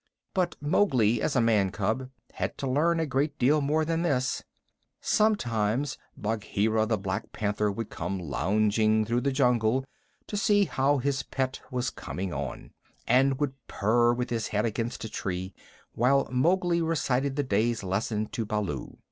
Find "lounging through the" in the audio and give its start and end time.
8.17-9.31